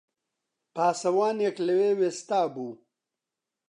[0.75, 2.71] پاسەوانێک لەوێ وێستابوو